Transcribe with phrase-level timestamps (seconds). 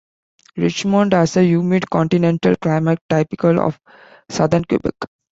[0.57, 3.79] Richmond has a humid continental climate typical of
[4.29, 4.95] southern Quebec.